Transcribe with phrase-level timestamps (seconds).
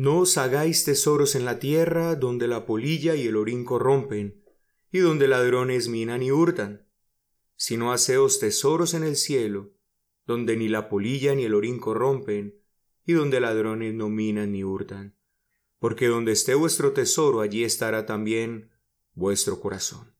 [0.00, 4.42] No os hagáis tesoros en la tierra donde la polilla y el orín corrompen,
[4.90, 6.88] y donde ladrones minan y hurtan,
[7.56, 9.74] sino haceos tesoros en el cielo,
[10.24, 12.58] donde ni la polilla ni el orín corrompen,
[13.04, 15.18] y donde ladrones no minan ni hurtan.
[15.78, 18.70] Porque donde esté vuestro tesoro, allí estará también
[19.12, 20.16] vuestro corazón.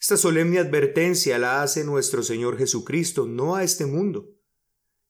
[0.00, 4.30] Esta solemne advertencia la hace nuestro Señor Jesucristo no a este mundo,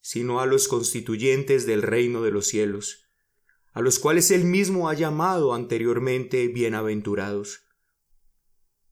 [0.01, 3.04] sino a los constituyentes del reino de los cielos,
[3.75, 7.67] a los cuales Él mismo ha llamado anteriormente bienaventurados.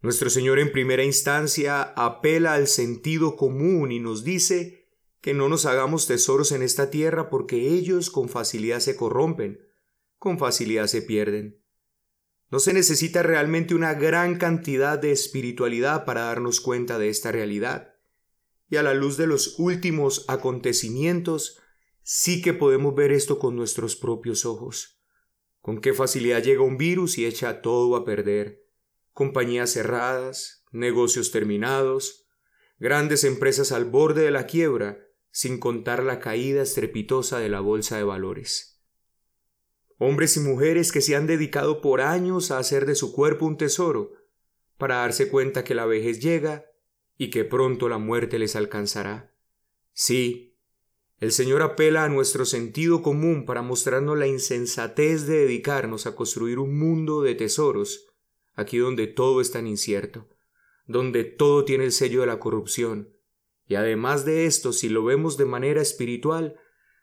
[0.01, 5.66] Nuestro Señor en primera instancia apela al sentido común y nos dice que no nos
[5.66, 9.61] hagamos tesoros en esta tierra porque ellos con facilidad se corrompen,
[10.19, 11.62] con facilidad se pierden.
[12.51, 17.95] No se necesita realmente una gran cantidad de espiritualidad para darnos cuenta de esta realidad.
[18.69, 21.62] Y a la luz de los últimos acontecimientos,
[22.02, 25.01] sí que podemos ver esto con nuestros propios ojos.
[25.61, 28.62] Con qué facilidad llega un virus y echa todo a perder
[29.12, 32.27] compañías cerradas, negocios terminados,
[32.78, 37.97] grandes empresas al borde de la quiebra, sin contar la caída estrepitosa de la bolsa
[37.97, 38.83] de valores.
[39.98, 43.56] Hombres y mujeres que se han dedicado por años a hacer de su cuerpo un
[43.56, 44.12] tesoro,
[44.78, 46.67] para darse cuenta que la vejez llega
[47.17, 49.33] y que pronto la muerte les alcanzará.
[49.92, 50.52] Sí,
[51.23, 56.59] el Señor apela a nuestro sentido común para mostrarnos la insensatez de dedicarnos a construir
[56.59, 58.09] un mundo de tesoros
[58.55, 60.29] aquí donde todo es tan incierto,
[60.84, 63.17] donde todo tiene el sello de la corrupción,
[63.69, 66.56] y además de esto, si lo vemos de manera espiritual,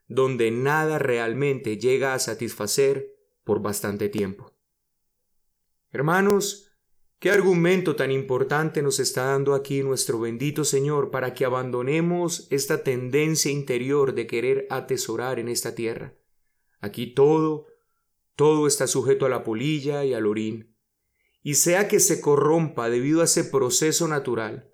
[0.09, 4.54] donde nada realmente llega a satisfacer por bastante tiempo.
[5.94, 6.69] Hermanos,
[7.20, 12.84] ¿qué argumento tan importante nos está dando aquí nuestro bendito Señor para que abandonemos esta
[12.84, 16.16] tendencia interior de querer atesorar en esta tierra?
[16.80, 17.67] Aquí todo,
[18.36, 20.76] todo está sujeto a la polilla y al orín,
[21.44, 24.72] y sea que se corrompa debido a ese proceso natural,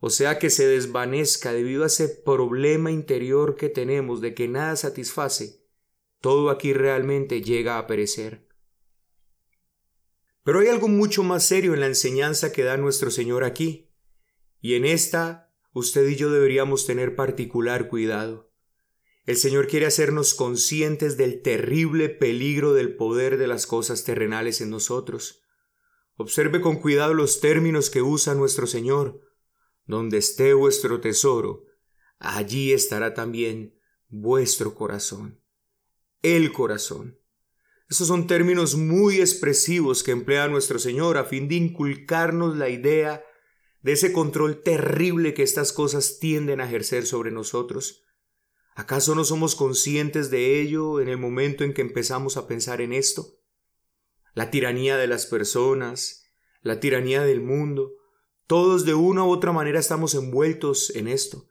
[0.00, 4.74] o sea que se desvanezca debido a ese problema interior que tenemos de que nada
[4.76, 5.64] satisface,
[6.20, 8.47] todo aquí realmente llega a perecer.
[10.48, 13.92] Pero hay algo mucho más serio en la enseñanza que da nuestro Señor aquí,
[14.62, 18.50] y en esta usted y yo deberíamos tener particular cuidado.
[19.26, 24.70] El Señor quiere hacernos conscientes del terrible peligro del poder de las cosas terrenales en
[24.70, 25.42] nosotros,
[26.16, 29.20] Observe con cuidado los términos que usa nuestro Señor.
[29.84, 31.66] Donde esté vuestro tesoro,
[32.18, 35.42] allí estará también vuestro corazón.
[36.22, 37.18] El corazón.
[37.88, 43.24] Esos son términos muy expresivos que emplea nuestro Señor a fin de inculcarnos la idea
[43.80, 48.04] de ese control terrible que estas cosas tienden a ejercer sobre nosotros.
[48.74, 52.92] ¿Acaso no somos conscientes de ello en el momento en que empezamos a pensar en
[52.92, 53.38] esto?
[54.38, 56.22] la tiranía de las personas,
[56.62, 57.94] la tiranía del mundo.
[58.46, 61.48] Todos de una u otra manera estamos envueltos en esto.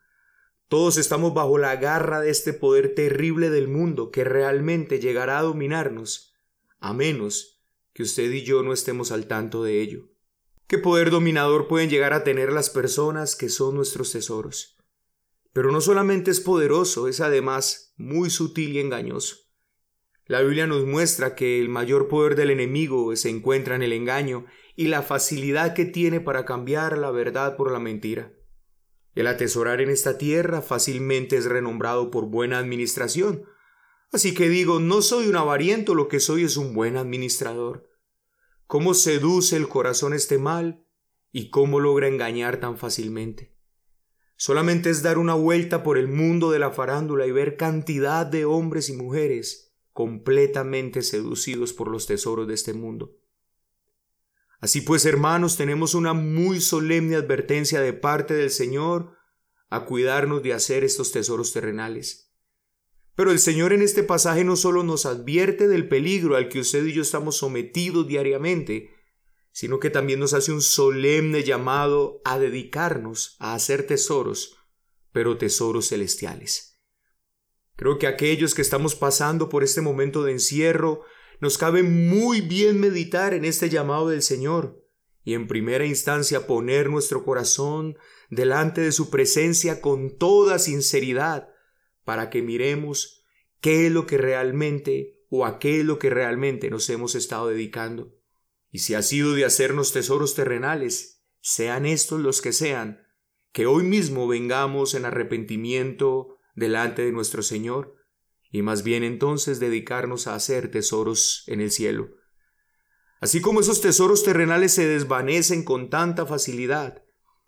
[0.70, 5.42] Todos estamos bajo la garra de este poder terrible del mundo que realmente llegará a
[5.42, 6.27] dominarnos,
[6.80, 7.62] a menos
[7.94, 10.10] que usted y yo no estemos al tanto de ello.
[10.68, 14.78] ¿Qué poder dominador pueden llegar a tener las personas que son nuestros tesoros?
[15.54, 19.38] Pero no solamente es poderoso, es además muy sutil y engañoso.
[20.26, 24.46] La Biblia nos muestra que el mayor poder del enemigo se encuentra en el engaño
[24.76, 28.34] y la facilidad que tiene para cambiar la verdad por la mentira.
[29.16, 33.46] El atesorar en esta tierra fácilmente es renombrado por buena administración.
[34.12, 37.90] Así que digo, no soy un avariento, lo que soy es un buen administrador.
[38.66, 40.86] ¿Cómo seduce el corazón este mal
[41.32, 43.56] y cómo logra engañar tan fácilmente?
[44.36, 48.46] Solamente es dar una vuelta por el mundo de la farándula y ver cantidad de
[48.46, 53.18] hombres y mujeres completamente seducidos por los tesoros de este mundo.
[54.60, 59.18] Así pues, hermanos, tenemos una muy solemne advertencia de parte del Señor
[59.70, 62.27] a cuidarnos de hacer estos tesoros terrenales.
[63.18, 66.86] Pero el Señor en este pasaje no solo nos advierte del peligro al que usted
[66.86, 68.92] y yo estamos sometidos diariamente,
[69.52, 74.58] sino que también nos hace un solemne llamado a dedicarnos a hacer tesoros,
[75.12, 76.80] pero tesoros celestiales.
[77.76, 81.02] Creo que aquellos que estamos pasando por este momento de encierro,
[81.40, 84.86] nos cabe muy bien meditar en este llamado del Señor
[85.24, 87.98] y en primera instancia poner nuestro corazón
[88.30, 91.50] delante de su presencia con toda sinceridad
[92.08, 93.26] para que miremos
[93.60, 97.50] qué es lo que realmente o a qué es lo que realmente nos hemos estado
[97.50, 98.16] dedicando.
[98.72, 103.06] Y si ha sido de hacernos tesoros terrenales, sean estos los que sean,
[103.52, 107.98] que hoy mismo vengamos en arrepentimiento delante de nuestro Señor,
[108.52, 112.12] y más bien entonces dedicarnos a hacer tesoros en el cielo.
[113.20, 117.04] Así como esos tesoros terrenales se desvanecen con tanta facilidad,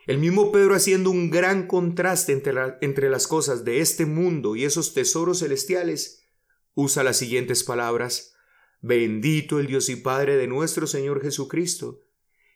[0.09, 4.65] el mismo Pedro haciendo un gran contraste entre, entre, las cosas de este mundo y
[4.65, 6.27] esos tesoros celestiales,
[6.73, 8.33] usa las siguientes palabras,
[8.81, 12.01] Bendito el Dios y Padre de nuestro Señor Jesucristo,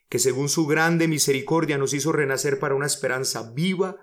[0.08, 3.98] que según su grande misericordia nos hizo renacer para una esperanza viva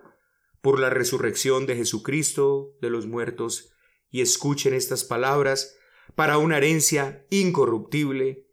[0.62, 3.74] por la resurrección de Jesucristo de los muertos,
[4.10, 5.76] y escuchen estas palabras
[6.16, 8.48] para una herencia incorruptible,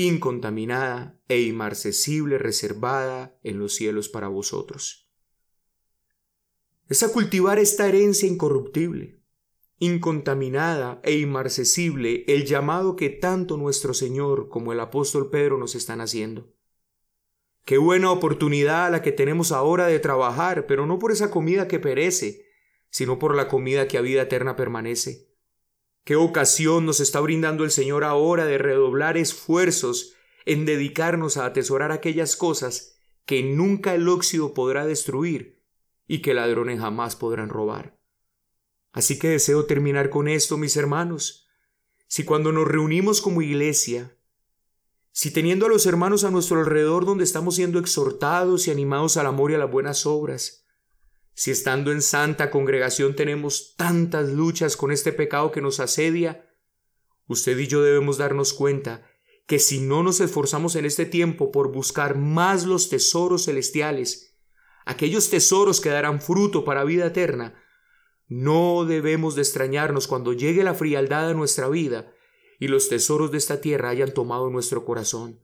[0.00, 5.10] incontaminada e inmarcesible reservada en los cielos para vosotros.
[6.88, 9.20] Es a cultivar esta herencia incorruptible,
[9.80, 16.00] incontaminada e inmarcesible el llamado que tanto nuestro Señor como el apóstol Pedro nos están
[16.00, 16.54] haciendo.
[17.64, 21.80] Qué buena oportunidad la que tenemos ahora de trabajar, pero no por esa comida que
[21.80, 22.46] perece,
[22.88, 25.27] sino por la comida que a vida eterna permanece.
[26.08, 30.14] Qué ocasión nos está brindando el Señor ahora de redoblar esfuerzos
[30.46, 35.62] en dedicarnos a atesorar aquellas cosas que nunca el óxido podrá destruir
[36.06, 38.00] y que ladrones jamás podrán robar.
[38.90, 41.46] Así que deseo terminar con esto, mis hermanos.
[42.06, 44.16] Si cuando nos reunimos como iglesia,
[45.12, 49.26] si teniendo a los hermanos a nuestro alrededor donde estamos siendo exhortados y animados al
[49.26, 50.64] amor y a las buenas obras,
[51.38, 56.50] si estando en santa congregación tenemos tantas luchas con este pecado que nos asedia,
[57.28, 59.08] usted y yo debemos darnos cuenta
[59.46, 64.36] que si no nos esforzamos en este tiempo por buscar más los tesoros celestiales,
[64.84, 67.62] aquellos tesoros que darán fruto para vida eterna,
[68.26, 72.12] no debemos de extrañarnos cuando llegue la frialdad a nuestra vida
[72.58, 75.40] y los tesoros de esta tierra hayan tomado nuestro corazón,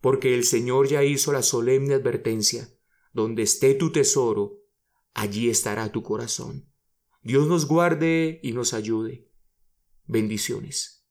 [0.00, 2.70] porque el Señor ya hizo la solemne advertencia,
[3.12, 4.62] donde esté tu tesoro,
[5.16, 6.70] allí estará tu corazón.
[7.22, 9.32] Dios nos guarde y nos ayude.
[10.04, 11.05] Bendiciones.